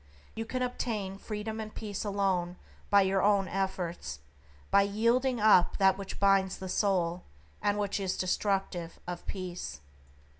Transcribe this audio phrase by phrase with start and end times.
[0.33, 2.55] You can obtain freedom and peace alone
[2.89, 4.17] by your own efforts,
[4.71, 7.21] by yielding up that which binds the soul,
[7.61, 9.79] and which is destructive of peace.